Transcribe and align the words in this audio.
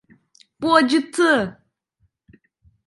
Bu 0.61 0.75
acıttı! 0.75 1.61